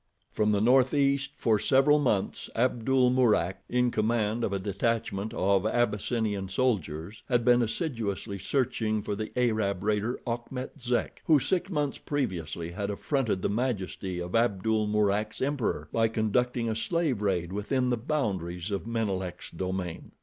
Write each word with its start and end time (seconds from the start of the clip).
From 0.31 0.51
the 0.51 0.61
northeast, 0.61 1.33
for 1.35 1.59
several 1.59 1.99
months, 1.99 2.49
Abdul 2.55 3.11
Mourak, 3.11 3.61
in 3.69 3.91
command 3.91 4.43
of 4.43 4.51
a 4.51 4.57
detachment 4.57 5.31
of 5.31 5.63
Abyssinian 5.63 6.49
soldiers, 6.49 7.21
had 7.29 7.45
been 7.45 7.61
assiduously 7.61 8.39
searching 8.39 9.03
for 9.03 9.15
the 9.15 9.31
Arab 9.37 9.83
raider, 9.83 10.19
Achmet 10.25 10.79
Zek, 10.81 11.21
who, 11.25 11.39
six 11.39 11.69
months 11.69 11.99
previously, 11.99 12.71
had 12.71 12.89
affronted 12.89 13.43
the 13.43 13.49
majesty 13.49 14.17
of 14.19 14.33
Abdul 14.33 14.87
Mourak's 14.87 15.39
emperor 15.39 15.87
by 15.93 16.07
conducting 16.07 16.67
a 16.67 16.75
slave 16.75 17.21
raid 17.21 17.53
within 17.53 17.91
the 17.91 17.97
boundaries 17.97 18.71
of 18.71 18.87
Menelek's 18.87 19.51
domain. 19.51 20.13